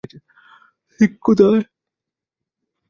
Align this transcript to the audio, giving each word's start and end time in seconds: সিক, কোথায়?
সিক, 0.99 1.11
কোথায়? 1.21 1.61